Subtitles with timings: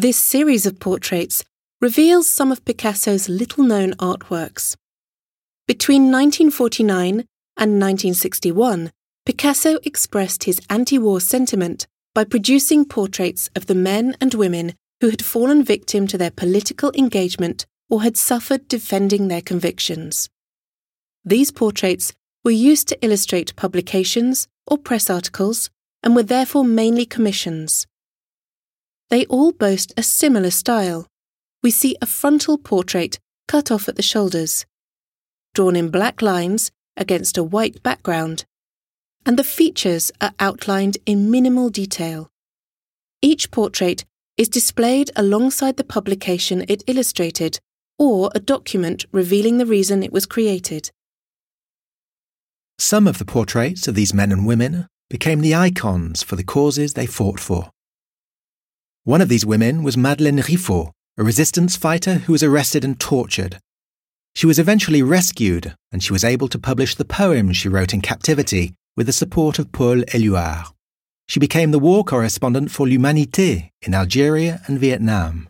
[0.00, 1.44] This series of portraits
[1.78, 4.74] reveals some of Picasso's little known artworks.
[5.68, 8.92] Between 1949 and 1961,
[9.26, 15.10] Picasso expressed his anti war sentiment by producing portraits of the men and women who
[15.10, 20.30] had fallen victim to their political engagement or had suffered defending their convictions.
[21.26, 25.68] These portraits were used to illustrate publications or press articles
[26.02, 27.86] and were therefore mainly commissions.
[29.10, 31.06] They all boast a similar style.
[31.62, 34.64] We see a frontal portrait cut off at the shoulders,
[35.52, 38.44] drawn in black lines against a white background,
[39.26, 42.30] and the features are outlined in minimal detail.
[43.20, 44.04] Each portrait
[44.36, 47.58] is displayed alongside the publication it illustrated
[47.98, 50.90] or a document revealing the reason it was created.
[52.78, 56.94] Some of the portraits of these men and women became the icons for the causes
[56.94, 57.70] they fought for.
[59.04, 63.58] One of these women was Madeleine Riffaut, a resistance fighter who was arrested and tortured.
[64.34, 68.02] She was eventually rescued, and she was able to publish the poems she wrote in
[68.02, 70.66] captivity with the support of Paul Éluard.
[71.28, 75.48] She became the war correspondent for L'Humanité in Algeria and Vietnam.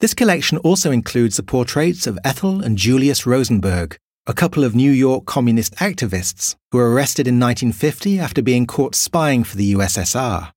[0.00, 4.90] This collection also includes the portraits of Ethel and Julius Rosenberg, a couple of New
[4.90, 10.52] York communist activists who were arrested in 1950 after being caught spying for the USSR.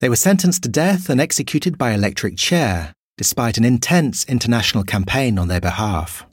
[0.00, 5.38] They were sentenced to death and executed by electric chair, despite an intense international campaign
[5.38, 6.26] on their behalf.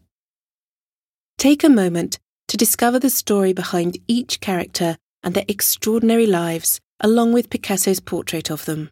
[1.37, 7.33] Take a moment to discover the story behind each character and their extraordinary lives, along
[7.33, 8.89] with Picasso's portrait of them.